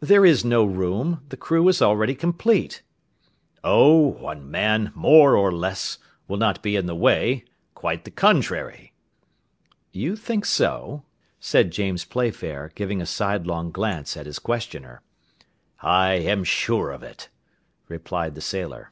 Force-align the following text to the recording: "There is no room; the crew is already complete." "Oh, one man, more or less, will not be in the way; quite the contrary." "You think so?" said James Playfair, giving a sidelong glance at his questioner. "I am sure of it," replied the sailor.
"There 0.00 0.24
is 0.24 0.46
no 0.46 0.64
room; 0.64 1.20
the 1.28 1.36
crew 1.36 1.68
is 1.68 1.82
already 1.82 2.14
complete." 2.14 2.80
"Oh, 3.62 3.98
one 3.98 4.50
man, 4.50 4.92
more 4.94 5.36
or 5.36 5.52
less, 5.52 5.98
will 6.26 6.38
not 6.38 6.62
be 6.62 6.74
in 6.74 6.86
the 6.86 6.94
way; 6.94 7.44
quite 7.74 8.06
the 8.06 8.10
contrary." 8.10 8.94
"You 9.92 10.16
think 10.16 10.46
so?" 10.46 11.02
said 11.38 11.70
James 11.70 12.06
Playfair, 12.06 12.72
giving 12.76 13.02
a 13.02 13.04
sidelong 13.04 13.70
glance 13.70 14.16
at 14.16 14.24
his 14.24 14.38
questioner. 14.38 15.02
"I 15.82 16.12
am 16.14 16.44
sure 16.44 16.90
of 16.90 17.02
it," 17.02 17.28
replied 17.88 18.36
the 18.36 18.40
sailor. 18.40 18.90